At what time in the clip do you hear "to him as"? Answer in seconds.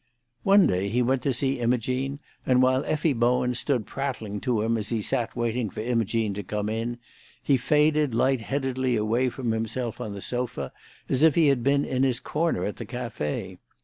4.41-4.89